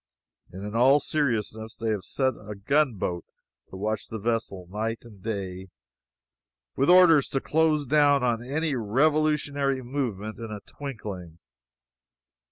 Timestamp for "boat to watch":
2.95-4.07